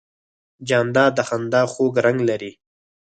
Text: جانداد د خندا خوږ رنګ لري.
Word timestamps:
جانداد 0.67 1.11
د 1.15 1.19
خندا 1.27 1.61
خوږ 1.73 1.93
رنګ 2.05 2.19
لري. 2.29 2.51